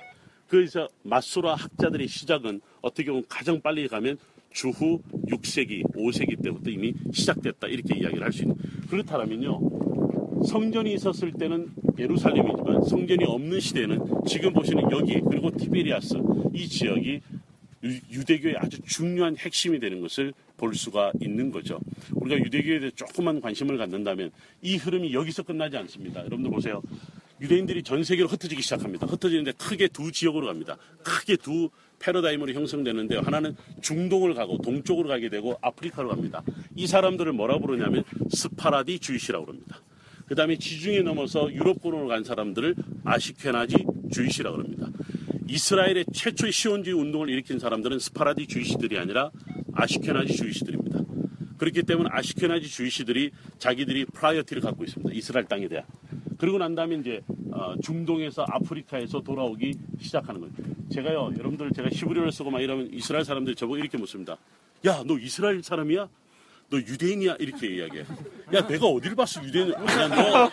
그래서 0.50 0.90
마수라 1.04 1.56
학자들의 1.56 2.10
시작은 2.10 2.60
어떻게 2.82 3.06
보면 3.06 3.24
가장 3.30 3.62
빨리 3.62 3.88
가면 3.88 4.18
주후 4.52 5.02
6세기, 5.30 5.84
5세기 5.94 6.42
때부터 6.42 6.70
이미 6.70 6.94
시작됐다 7.14 7.68
이렇게 7.68 7.98
이야기를 7.98 8.24
할 8.24 8.32
수 8.32 8.44
있는 8.44 8.56
그렇다면요 8.90 9.60
성전이 10.48 10.94
있었을 10.96 11.32
때는 11.34 11.70
예루살렘이지만 12.00 12.84
성전이 12.84 13.24
없는 13.26 13.60
시대는 13.60 14.00
지금 14.28 14.54
보시는 14.54 14.90
여기 14.92 15.20
그리고 15.30 15.52
티베리아스 15.52 16.16
이 16.54 16.68
지역이 16.68 17.22
유대교의 17.84 18.58
아주 18.58 18.80
중요한 18.84 19.36
핵심이 19.38 19.80
되는 19.80 20.02
것을 20.02 20.34
볼 20.58 20.76
수가 20.76 21.12
있는 21.20 21.52
거죠. 21.52 21.80
우리가 22.14 22.40
유대교에 22.44 22.80
대해 22.80 22.92
조금만 22.92 23.42
관심을 23.42 23.78
갖는다면 23.78 24.32
이 24.62 24.78
흐름이 24.78 25.14
여기서 25.14 25.44
끝나지 25.44 25.78
않습니다. 25.78 26.20
여러분들 26.20 26.52
보세요. 26.52 26.82
유대인들이 27.42 27.82
전 27.84 28.04
세계로 28.04 28.28
흩어지기 28.28 28.62
시작합니다. 28.62 29.08
흩어지는데 29.08 29.54
크게 29.54 29.88
두 29.88 30.12
지역으로 30.12 30.48
갑니다. 30.48 30.78
크게 31.04 31.38
두 31.38 31.70
패러다임으로 32.00 32.54
형성되는데 32.54 33.18
하나는 33.18 33.56
중동을 33.82 34.34
가고 34.36 34.60
동쪽으로 34.60 35.10
가게 35.10 35.30
되고 35.30 35.58
아프리카로 35.62 36.10
갑니다. 36.10 36.44
이 36.76 36.86
사람들을 36.88 37.34
뭐라 37.34 37.58
부르냐면 37.58 38.04
스파라디 38.30 39.00
주이시라고 39.00 39.48
합니다. 39.48 39.82
그 40.28 40.36
다음에 40.36 40.58
지중해 40.58 41.02
넘어서 41.02 41.52
유럽권으로 41.52 42.08
간 42.08 42.24
사람들을 42.24 42.76
Ashkenazi 43.04 43.86
Jewish라고 44.12 44.60
합니다. 44.60 44.88
이스라엘의 45.50 46.06
최초의 46.14 46.52
시온주의 46.54 46.96
운동을 46.96 47.30
일으킨 47.30 47.60
사람들은 47.60 48.00
Sephardi 48.00 48.48
Jewish들이 48.48 48.98
아니라 48.98 49.32
Ashkenazi 49.74 50.36
Jewish들입니다. 50.36 51.02
그렇기 51.58 51.84
때문에 51.84 52.10
Ashkenazi 52.12 52.70
Jewish들이 52.70 53.32
자기들이 53.60 54.06
priority를 54.06 54.62
갖고 54.62 54.84
있습니다. 54.84 55.14
이스라엘 55.14 55.46
땅에 55.46 55.68
대한. 55.68 55.86
그리고 56.42 56.58
난 56.58 56.74
다음에 56.74 56.96
이제 56.96 57.22
어, 57.52 57.76
중동에서 57.84 58.44
아프리카에서 58.50 59.22
돌아오기 59.22 59.76
시작하는 60.00 60.42
거예요. 60.42 60.54
제가요, 60.92 61.32
여러분들 61.38 61.70
제가 61.70 61.90
히브리어를 61.90 62.32
쓰고 62.32 62.50
막 62.50 62.60
이러면 62.62 62.90
이스라엘 62.92 63.24
사람들이 63.24 63.56
저보고 63.56 63.78
이렇게 63.78 63.96
묻습니다. 64.00 64.38
야, 64.88 65.04
너 65.06 65.20
이스라엘 65.20 65.62
사람이야? 65.62 66.10
너 66.72 66.78
유대인이야? 66.78 67.36
이렇게 67.38 67.76
이야기해. 67.76 68.06
야, 68.56 68.66
내가 68.66 68.88
어딜 68.88 69.14
봤어, 69.14 69.44
유대인. 69.44 69.72
아니야, 69.76 70.08
너, 70.08 70.50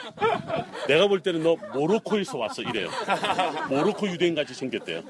내가 0.89 1.09
볼 1.09 1.21
때는 1.21 1.43
너 1.43 1.57
모로코에서 1.73 2.37
왔어, 2.37 2.61
이래요. 2.61 2.91
모로코 3.71 4.09
유대인 4.09 4.35
같이 4.35 4.53
생겼대요. 4.53 5.03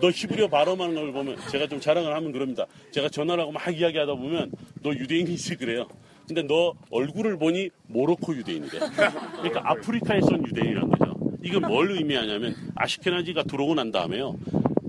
너 0.00 0.10
히브리어 0.10 0.48
발음하는 0.48 0.94
걸 0.94 1.12
보면, 1.12 1.36
제가 1.50 1.66
좀 1.66 1.78
자랑을 1.78 2.14
하면 2.14 2.32
그럽니다. 2.32 2.64
제가 2.90 3.10
전화를 3.10 3.42
하고 3.42 3.52
막 3.52 3.68
이야기하다 3.68 4.14
보면, 4.14 4.50
너 4.82 4.94
유대인이지, 4.94 5.56
그래요. 5.56 5.86
근데 6.26 6.42
너 6.42 6.74
얼굴을 6.90 7.38
보니 7.38 7.70
모로코 7.86 8.34
유대인이래. 8.36 8.78
그러니까 8.78 9.70
아프리카에서 9.70 10.26
온 10.32 10.46
유대인이란 10.46 10.90
거죠. 10.90 11.14
이건 11.42 11.62
뭘 11.62 11.90
의미하냐면 11.92 12.54
아시케나지가 12.74 13.44
들어오고 13.44 13.74
난 13.74 13.92
다음에요. 13.92 14.36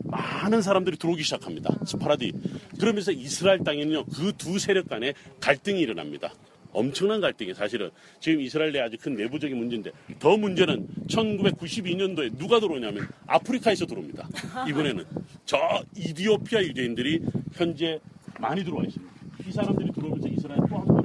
많은 0.05 0.61
사람들이 0.61 0.97
들어오기 0.97 1.21
시작합니다. 1.23 1.77
스파라디. 1.85 2.33
그러면서 2.79 3.11
이스라엘 3.11 3.63
땅에는요, 3.63 4.05
그 4.05 4.31
두 4.37 4.57
세력 4.57 4.87
간에 4.89 5.13
갈등이 5.39 5.79
일어납니다. 5.79 6.33
엄청난 6.73 7.21
갈등이 7.21 7.53
사실은 7.53 7.89
지금 8.19 8.41
이스라엘 8.41 8.71
내 8.71 8.79
아주 8.79 8.97
큰 8.99 9.15
내부적인 9.15 9.57
문제인데 9.57 9.91
더 10.19 10.37
문제는 10.37 10.87
1992년도에 11.07 12.37
누가 12.37 12.59
들어오냐면 12.59 13.07
아프리카에서 13.25 13.85
들어옵니다. 13.85 14.27
이번에는 14.69 15.03
저 15.45 15.57
이디오피아 15.95 16.61
유대인들이 16.63 17.21
현재 17.53 17.99
많이 18.39 18.63
들어와 18.63 18.83
있습니다. 18.83 19.13
이 19.47 19.51
사람들이 19.51 19.91
들어오면서 19.91 20.27
이스라엘 20.27 20.59
또한 20.69 20.85
번의 20.85 20.96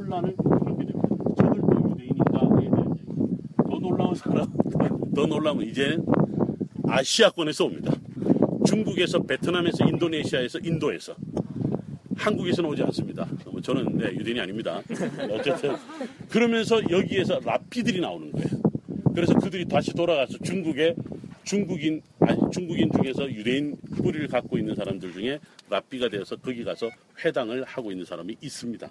혼란을 0.00 0.34
겪게 0.36 0.64
됩니다. 0.64 0.98
저들 1.36 1.60
도 1.60 1.90
유대인인가에 1.90 2.48
대한 2.60 2.62
얘기. 2.62 3.04
더 3.56 3.78
놀라운 3.78 4.14
사람, 4.14 4.46
더 5.14 5.26
놀라운 5.26 5.62
이제는 5.62 6.04
아시아권에서 6.88 7.64
옵니다. 7.66 7.92
중국에서, 8.66 9.22
베트남에서, 9.22 9.86
인도네시아에서, 9.86 10.58
인도에서. 10.60 11.14
한국에서는 12.16 12.68
오지 12.70 12.82
않습니다. 12.84 13.26
뭐 13.50 13.60
저는 13.60 13.96
네, 13.96 14.12
유대인이 14.12 14.40
아닙니다. 14.40 14.82
어쨌든 15.32 15.74
그러면서 16.28 16.78
여기에서 16.90 17.40
라피들이 17.42 18.00
나오는 18.00 18.30
거예요. 18.32 18.48
그래서 19.14 19.34
그들이 19.34 19.66
다시 19.66 19.94
돌아가서 19.94 20.36
중국에 20.42 20.94
중국인 21.44 22.02
아니 22.20 22.38
중국인 22.52 22.90
중에서 22.92 23.30
유대인 23.30 23.74
뿌리를 23.96 24.28
갖고 24.28 24.58
있는 24.58 24.74
사람들 24.74 25.12
중에 25.14 25.40
라피가 25.70 26.10
되어서 26.10 26.36
거기 26.36 26.62
가서 26.62 26.90
회당을 27.24 27.64
하고 27.64 27.90
있는 27.90 28.04
사람이 28.04 28.36
있습니다. 28.42 28.90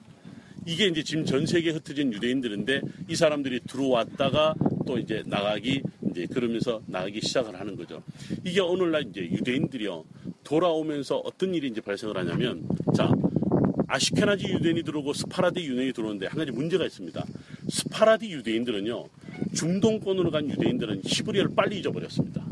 이게 0.69 0.85
이제 0.85 1.01
지금 1.01 1.25
전 1.25 1.47
세계에 1.47 1.73
흩어진 1.73 2.13
유대인들인데 2.13 2.81
이 3.07 3.15
사람들이 3.15 3.61
들어왔다가 3.61 4.53
또 4.85 4.99
이제 4.99 5.23
나가기 5.25 5.81
이제 6.11 6.27
그러면서 6.27 6.79
나가기 6.85 7.21
시작을 7.21 7.59
하는 7.59 7.75
거죠. 7.75 8.03
이게 8.45 8.59
오늘날 8.59 9.07
이제 9.09 9.21
유대인들이요 9.21 10.05
돌아오면서 10.43 11.17
어떤 11.17 11.55
일이 11.55 11.69
이제 11.69 11.81
발생을 11.81 12.15
하냐면 12.17 12.67
자 12.95 13.11
아시케나지 13.87 14.45
유대인이 14.45 14.83
들어오고 14.83 15.13
스파라디 15.13 15.65
유대인이 15.65 15.91
들어오는데 15.91 16.27
한 16.27 16.37
가지 16.37 16.51
문제가 16.51 16.85
있습니다. 16.85 17.25
스파라디 17.67 18.31
유대인들은요 18.31 19.05
중동권으로 19.55 20.29
간 20.29 20.47
유대인들은 20.51 21.01
히브리어를 21.03 21.55
빨리 21.55 21.79
잊어버렸습니다. 21.79 22.45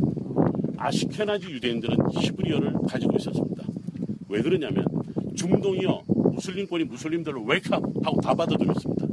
아시케나지 0.77 1.51
유대인들은 1.51 1.97
히브리어를 2.19 2.73
가지고 2.89 3.17
있었습니다. 3.17 3.63
왜 4.27 4.41
그러냐면 4.41 4.85
중동이요 5.37 6.01
무슬림권이 6.33 6.83
무슬림들을 6.85 7.43
웨이크하고 7.45 8.01
다 8.21 8.33
받아들였습니다. 8.33 9.07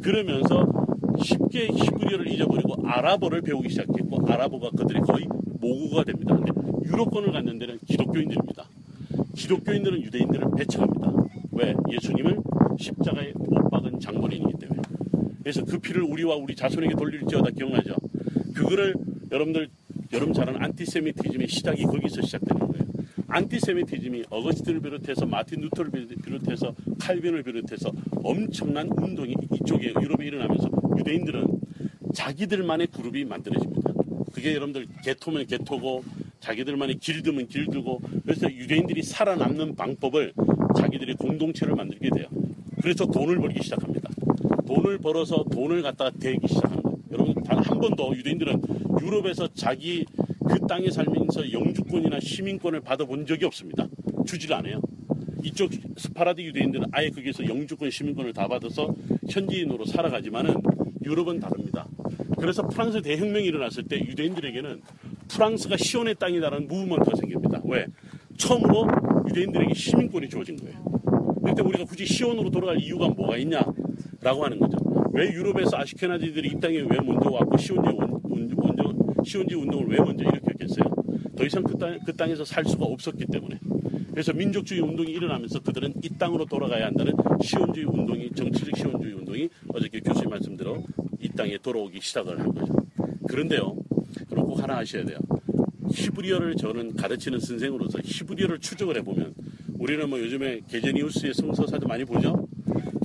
그러면서 0.00 0.66
쉽게 1.22 1.68
히브리어를 1.68 2.28
잊어버리고 2.28 2.86
아랍어를 2.86 3.42
배우기 3.42 3.68
시작했고 3.70 4.30
아랍어가 4.30 4.70
그들이 4.70 5.00
거의 5.00 5.26
모국어가 5.60 6.04
됩니다. 6.04 6.36
근데 6.36 6.52
유럽권을 6.86 7.32
갔는 7.32 7.58
데는 7.58 7.78
기독교인들입니다. 7.86 8.64
기독교인들은 9.34 10.02
유대인들을 10.02 10.46
배척합니다. 10.56 11.12
왜? 11.52 11.74
예수님을 11.90 12.38
십자가에 12.78 13.32
못 13.34 13.70
박은 13.70 14.00
장본인이기 14.00 14.58
때문에. 14.58 14.82
그래서 15.42 15.64
그 15.64 15.78
피를 15.78 16.02
우리와 16.02 16.36
우리 16.36 16.54
자손에게 16.54 16.94
돌릴지어다 16.94 17.50
기억나죠? 17.50 17.96
그거를 18.54 18.94
여러분들 19.30 19.68
여러분 20.12 20.34
잘 20.34 20.48
아는 20.48 20.62
안티세미티즘의 20.62 21.48
시작이 21.48 21.84
거기서 21.84 22.22
거예요. 22.58 22.59
안티세미티즘이 23.30 24.24
어거스틴을 24.28 24.80
비롯해서 24.80 25.24
마틴 25.26 25.60
루터를 25.62 25.90
비롯해서 26.24 26.74
칼빈을 26.98 27.42
비롯해서 27.42 27.92
엄청난 28.24 28.88
운동이 28.96 29.34
이쪽에 29.54 29.94
유럽에 30.00 30.26
일어나면서 30.26 30.68
유대인들은 30.98 31.46
자기들만의 32.14 32.88
그룹이 32.88 33.24
만들어집니다. 33.24 33.92
그게 34.32 34.54
여러분들 34.54 34.86
개토면 35.04 35.46
개토고 35.46 36.04
자기들만의 36.40 36.98
길드면 36.98 37.46
길드고 37.48 38.00
그래서 38.24 38.50
유대인들이 38.50 39.02
살아남는 39.02 39.76
방법을 39.76 40.32
자기들이 40.76 41.14
공동체를 41.14 41.74
만들게 41.74 42.10
돼요. 42.10 42.26
그래서 42.82 43.06
돈을 43.06 43.38
벌기 43.38 43.62
시작합니다. 43.62 44.10
돈을 44.66 44.98
벌어서 44.98 45.44
돈을 45.52 45.82
갖다가 45.82 46.10
대기 46.18 46.48
시작합니다. 46.48 46.90
여러분 47.12 47.34
단 47.44 47.58
한 47.60 47.78
번도 47.78 48.16
유대인들은 48.16 48.62
유럽에서 49.02 49.48
자기 49.54 50.04
그 50.50 50.66
땅에 50.66 50.90
살면서 50.90 51.52
영주권이나 51.52 52.18
시민권을 52.20 52.80
받아본 52.80 53.24
적이 53.26 53.44
없습니다. 53.46 53.86
주질 54.26 54.52
않아요. 54.52 54.80
이쪽 55.44 55.70
스파라디 55.96 56.42
유대인들은 56.44 56.86
아예 56.92 57.08
거기서 57.10 57.46
영주권 57.46 57.90
시민권을 57.90 58.32
다 58.32 58.48
받아서 58.48 58.92
현지인으로 59.30 59.84
살아가지만은 59.84 60.54
유럽은 61.04 61.38
다릅니다. 61.40 61.86
그래서 62.38 62.66
프랑스 62.66 63.00
대혁명이 63.00 63.46
일어났을 63.46 63.84
때 63.84 63.98
유대인들에게는 64.00 64.82
프랑스가 65.28 65.76
시온의 65.76 66.16
땅이다라는 66.18 66.66
무브먼트가 66.66 67.16
생깁니다. 67.16 67.60
왜? 67.64 67.86
처음으로 68.36 68.88
유대인들에게 69.28 69.74
시민권이 69.74 70.28
주어진 70.28 70.56
거예요. 70.56 70.82
그때 71.44 71.62
우리가 71.62 71.84
굳이 71.84 72.04
시온으로 72.04 72.50
돌아갈 72.50 72.80
이유가 72.80 73.08
뭐가 73.08 73.36
있냐? 73.38 73.62
라고 74.20 74.44
하는 74.44 74.58
거죠. 74.58 74.76
왜 75.12 75.32
유럽에서 75.32 75.76
아시케나지들이 75.76 76.48
이 76.48 76.60
땅에 76.60 76.78
왜 76.78 77.00
먼저 77.00 77.30
왔고 77.30 77.56
운, 77.70 77.78
운동, 77.78 78.09
시온지 79.30 79.54
운동을 79.54 79.86
왜 79.86 79.96
먼저 79.98 80.24
일으켰겠어요? 80.24 80.84
더 81.36 81.44
이상 81.46 81.62
그, 81.62 81.78
땅, 81.78 81.96
그 82.04 82.12
땅에서 82.12 82.44
살 82.44 82.64
수가 82.64 82.84
없었기 82.84 83.26
때문에. 83.26 83.60
그래서 84.10 84.32
민족주의 84.32 84.80
운동이 84.80 85.12
일어나면서 85.12 85.60
그들은 85.60 85.94
이 86.02 86.08
땅으로 86.18 86.44
돌아가야 86.46 86.86
한다는 86.86 87.12
시온주의 87.40 87.86
운동이 87.86 88.28
정치적 88.32 88.76
시온주의 88.76 89.14
운동이 89.14 89.48
어저께 89.68 90.00
교수님 90.00 90.30
말씀대로 90.30 90.84
이 91.20 91.28
땅에 91.28 91.56
돌아오기 91.58 92.00
시작을 92.00 92.40
한 92.40 92.52
거죠. 92.52 92.74
그런데요. 93.28 93.76
그럼 94.28 94.46
꼭 94.46 94.60
하나 94.60 94.78
아셔야 94.78 95.04
돼요. 95.04 95.18
히브리어를 95.94 96.56
저는 96.56 96.96
가르치는 96.96 97.38
선생으로서 97.38 98.00
히브리어를 98.02 98.58
추적을 98.58 98.96
해보면 98.96 99.34
우리는 99.78 100.10
뭐 100.10 100.18
요즘에 100.18 100.62
게제니우스의 100.68 101.34
성서사전도 101.34 101.86
많이 101.86 102.04
보죠? 102.04 102.48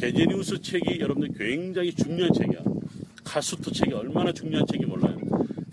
게제니우스 0.01 0.60
책이 0.60 1.00
여러분들 1.00 1.38
굉장히 1.38 1.94
중요한 1.94 2.34
책이야. 2.34 2.63
카수토 3.24 3.72
책이 3.72 3.94
얼마나 3.94 4.32
중요한 4.32 4.65
책인지 4.66 4.86
몰라요. 4.86 5.25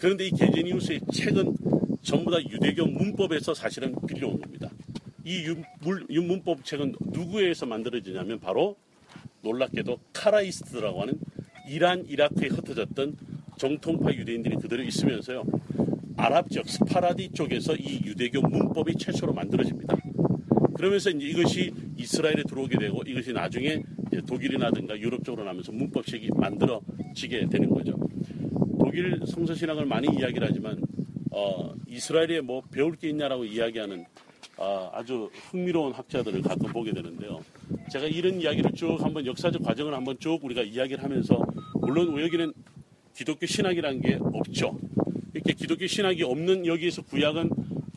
그런데 0.03 0.27
이 0.27 0.31
게제니우스의 0.33 1.01
책은 1.13 1.55
전부 2.03 2.33
다 2.33 2.39
유대교 2.43 2.87
문법에서 2.87 3.55
사실은 3.55 3.95
빌려온 4.09 4.41
겁니다. 4.41 4.69
이, 5.25 5.47
문법 6.19 6.65
책은 6.65 6.97
누구에 7.13 7.43
의해서 7.43 7.67
만들어지냐면 7.67 8.41
바로 8.41 8.75
놀랍게도 9.43 10.01
Karaist라고 10.13 11.03
하는 11.03 11.15
이란, 11.69 12.05
이라크에 12.09 12.49
흩어졌던 12.49 13.17
정통파 13.57 14.13
유대인들이 14.13 14.57
그대로 14.57 14.83
있으면서요. 14.83 15.45
아랍 16.17 16.51
지역 16.51 16.69
스파라디 16.69 17.31
쪽에서 17.33 17.77
이 17.77 18.01
유대교 18.05 18.41
문법이 18.41 18.97
최초로 18.97 19.33
만들어집니다. 19.35 19.97
그러면서 20.75 21.11
이제 21.11 21.27
이것이 21.27 21.73
이스라엘에 21.97 22.43
들어오게 22.49 22.77
되고 22.77 23.05
이것이 23.07 23.33
나중에 23.33 23.81
독일이나든가 24.27 24.99
유럽 24.99 25.23
쪽으로 25.23 25.45
나면서 25.45 25.71
문법식이 25.71 26.31
만들어지게 26.35 27.47
되는 27.51 27.71
거죠. 27.71 28.02
독일 28.93 29.19
성서 29.25 29.55
신학을 29.55 29.87
많이 29.87 30.07
이야기를 30.07 30.49
하지만 30.51 30.79
어, 31.31 31.73
이스라엘에 31.89 32.43
뭐 32.43 32.61
배울 32.71 32.95
게 32.95 33.09
있냐라고 33.09 33.47
이야기하는 33.47 34.05
아, 34.59 34.91
아주 34.93 35.31
흥미로운 35.51 35.95
학자들을 35.95 36.43
가끔 36.43 36.71
보게 36.71 36.93
되는데요. 36.93 37.41
제가 37.91 38.05
이런 38.05 38.39
이야기를 38.39 38.73
쭉 38.75 38.99
한번 39.01 39.25
역사적 39.25 39.63
과정을 39.63 39.95
한번 39.95 40.19
쭉 40.19 40.39
우리가 40.45 40.61
이야기를 40.61 41.03
하면서 41.03 41.43
물론 41.81 42.21
여기는 42.21 42.53
기독교 43.17 43.47
신학이라는 43.47 44.03
게 44.03 44.19
없죠. 44.21 44.79
이렇게 45.33 45.55
기독교 45.55 45.87
신학이 45.87 46.23
없는 46.25 46.67
여기에서 46.67 47.01
구약은 47.01 47.49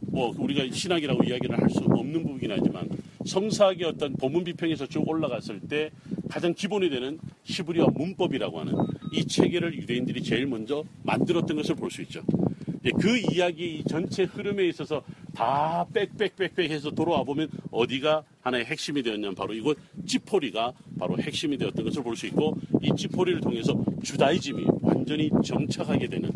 뭐 0.08 0.34
우리가 0.38 0.74
신학이라고 0.74 1.26
이야기를 1.26 1.62
할 1.62 1.70
수 1.70 1.80
없는 1.80 2.24
부분이긴 2.24 2.52
하지만 2.52 2.88
성사학의 3.26 3.86
어떤 3.86 4.14
본문 4.14 4.46
비평에서 4.46 4.86
쭉 4.86 5.06
올라갔을 5.06 5.60
때 5.60 5.92
가장 6.30 6.54
기본이 6.54 6.90
되는 6.90 7.20
히브리어 7.46 7.88
문법이라고 7.96 8.60
하는 8.60 8.74
이 9.14 9.26
체계를 9.26 9.74
유대인들이 9.76 10.24
제일 10.24 10.48
먼저 10.48 10.84
만들었던 11.04 11.56
것을 11.58 11.76
볼 11.76 11.90
수 11.90 12.02
있죠. 12.02 12.22
예, 12.84 12.92
그 12.92 13.18
이야기 13.18 13.84
전체 13.88 14.24
흐름에 14.24 14.68
있어서 14.68 15.02
다 15.34 15.86
빽빽빽빽 15.94 16.70
해서 16.70 16.92
돌아와 16.92 17.24
보면 17.24 17.50
어디가 17.72 18.24
하나의 18.42 18.66
핵심이 18.66 19.02
되었냐면 19.02 19.34
바로 19.36 19.54
이곳 19.54 19.78
찌포리가 20.06 20.74
바로 21.00 21.18
핵심이 21.18 21.58
되었던 21.58 21.84
것을 21.86 22.04
볼 22.04 22.16
수 22.16 22.28
있고 22.28 22.58
이 22.82 22.92
찌포리를 22.96 23.42
통해서 23.42 23.76
주다이즘이 24.04 24.66
완전히 24.82 25.30
정착하게 25.44 26.08
되는 26.08 26.30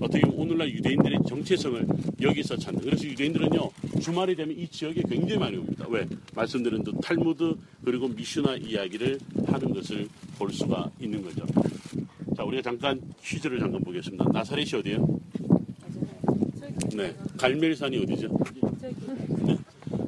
어떻게 0.00 0.20
보면 0.20 0.38
오늘날 0.38 0.70
유대인들의 0.70 1.20
정체성을 1.26 1.86
여기서 2.20 2.56
찾는 2.58 2.82
그래서 2.82 3.04
유대인들은요 3.06 3.70
주말이 4.02 4.36
되면 4.36 4.56
이 4.58 4.68
지역에 4.68 5.02
굉장히 5.08 5.38
많이 5.38 5.56
옵니다 5.56 5.86
왜 5.88 6.06
말씀드린 6.34 6.84
듯 6.84 6.94
탈무드 7.02 7.56
그리고 7.84 8.08
미슈나 8.08 8.56
이야기를 8.56 9.18
하는 9.46 9.74
것을 9.74 10.08
볼 10.38 10.52
수가 10.52 10.90
있는 11.00 11.22
거죠 11.22 11.44
자 12.36 12.42
우리가 12.42 12.62
잠깐 12.62 13.00
퀴즈를 13.22 13.58
잠깐 13.58 13.80
보겠습니다 13.82 14.24
나사렛이 14.32 14.70
어디예요? 14.80 15.20
네 16.94 17.14
갈멜산이 17.36 17.98
어디죠? 17.98 18.28
네. 19.46 19.58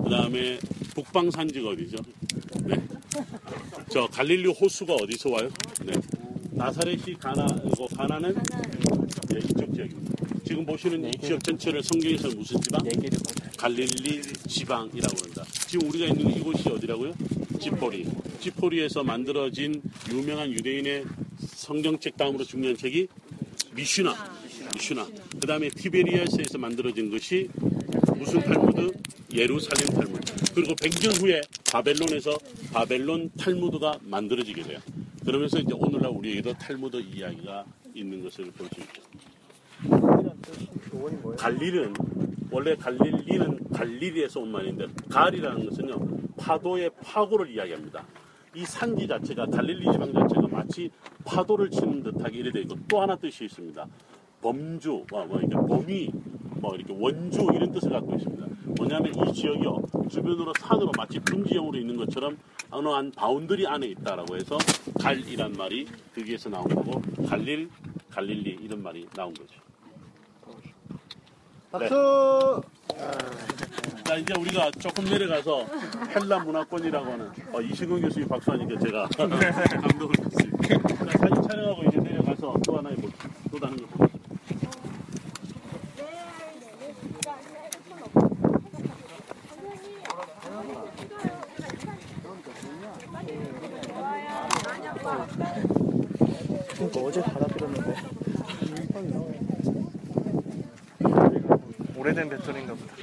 그 0.04 0.10
다음에 0.10 0.58
북방산지가 0.94 1.68
어디죠? 1.70 1.96
네. 2.64 2.76
저 3.90 4.06
갈릴리 4.06 4.48
호수가 4.48 4.94
어디서 4.94 5.30
와요? 5.30 5.48
네. 5.84 5.92
나사렛이 6.52 7.14
가나, 7.20 7.46
이거 7.66 7.86
가나는 7.88 8.34
네, 9.28 9.38
이쪽 9.38 9.74
지역입니다. 9.74 10.14
지금 10.44 10.64
보시는 10.64 11.08
이 11.08 11.10
지역 11.20 11.42
전체를 11.44 11.82
성경에서 11.82 12.28
무슨 12.28 12.60
지방? 12.60 12.80
갈릴리 13.58 14.22
지방이라고 14.48 15.16
합니다. 15.22 15.44
지금 15.68 15.88
우리가 15.88 16.06
있는 16.06 16.34
이곳이 16.36 16.68
어디라고요? 16.68 17.12
지포리. 17.58 18.06
지포리에서 18.40 19.02
만들어진 19.02 19.82
유명한 20.10 20.50
유대인의 20.52 21.04
성경책 21.38 22.16
다음으로 22.16 22.44
중요한 22.44 22.76
책이 22.76 23.08
미슈나. 23.74 24.14
미슈나. 24.74 25.06
그 25.40 25.46
다음에 25.46 25.68
티베리아스에서 25.68 26.58
만들어진 26.58 27.10
것이 27.10 27.48
무슨 28.16 28.40
탈무드? 28.40 28.92
예루살렘 29.34 29.88
탈무드. 29.94 30.32
그리고 30.54 30.74
100년 30.74 31.20
후에 31.20 31.40
바벨론에서 31.70 32.38
바벨론 32.72 33.30
탈무드가 33.38 33.98
만들어지게 34.02 34.62
돼요. 34.62 34.78
그러면서 35.24 35.58
이제 35.58 35.72
오늘날 35.74 36.10
우리에게도 36.12 36.54
탈무드 36.54 36.96
이야기가 36.96 37.64
있는 37.94 38.22
것을 38.22 38.50
볼 38.52 38.68
수 38.72 38.80
있죠. 38.80 39.02
갈릴은 41.36 41.94
원래 42.56 42.74
갈릴리는 42.74 43.68
갈릴리에서 43.68 44.40
온 44.40 44.50
말인데 44.50 44.86
갈이라는 45.10 45.68
것은요 45.68 46.08
파도의 46.38 46.90
파고를 47.04 47.50
이야기합니다. 47.50 48.02
이 48.54 48.64
산지 48.64 49.06
자체가 49.06 49.44
갈릴리 49.44 49.92
지방 49.92 50.10
자체가 50.10 50.48
마치 50.48 50.90
파도를 51.26 51.70
치는 51.70 52.02
듯하게 52.02 52.38
이래 52.38 52.50
되고 52.50 52.74
또 52.88 53.02
하나 53.02 53.14
뜻이 53.14 53.44
있습니다. 53.44 53.86
범주, 54.40 55.04
뭐, 55.10 55.26
뭐 55.26 55.38
이렇게 55.38 55.54
범위, 55.54 56.10
뭐 56.62 56.74
이렇게 56.74 56.94
원주 56.98 57.46
이런 57.54 57.70
뜻을 57.72 57.90
갖고 57.90 58.16
있습니다. 58.16 58.46
뭐냐면 58.78 59.12
이 59.14 59.32
지역이요 59.34 59.82
주변으로 60.08 60.54
산으로 60.58 60.92
마치 60.96 61.18
분지형으로 61.18 61.76
있는 61.76 61.94
것처럼 61.98 62.38
어느 62.70 62.88
한 62.88 63.10
boundary 63.10 63.66
안에 63.66 63.86
있다라고 63.88 64.34
해서 64.34 64.56
갈이란 64.98 65.52
말이 65.52 65.86
거기에서 66.14 66.48
나온 66.48 66.68
거고 66.68 67.02
갈릴, 67.26 67.68
갈릴리 68.08 68.60
이런 68.62 68.82
말이 68.82 69.06
나온 69.14 69.34
거죠. 69.34 69.65
박수! 71.78 72.62
자 74.04 74.14
이제 74.16 74.32
우리가 74.38 74.70
조금 74.78 75.04
내려가서 75.04 75.66
헬라 76.14 76.38
문화권이라고 76.40 77.12
하는 77.12 77.30
어, 77.52 77.60
이승훈 77.60 78.00
교수님 78.02 78.28
박수하니까 78.28 78.78
제가 78.78 79.08
감동을 79.16 80.12
받습니다. 80.22 80.78
자, 80.78 81.18
사진 81.18 81.42
촬영하고 81.48 81.82
이제 81.88 81.98
내려가서 81.98 82.54
또 82.64 82.78
하나의 82.78 82.96
뭐, 82.96 83.10
또 83.50 83.58
다른 83.58 83.76
걸 83.76 84.05
opening 102.48 102.70
of 102.70 102.95